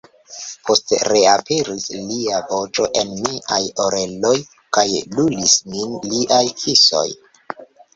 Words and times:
Poste 0.69 0.97
reaperis 1.07 1.85
lia 1.99 2.41
voĉo 2.53 2.87
en 3.03 3.13
miaj 3.27 3.61
oreloj, 3.87 4.35
kaj 4.81 4.89
lulis 5.17 5.59
min 5.73 5.99
liaj 6.13 6.47
kisoj. 6.67 7.09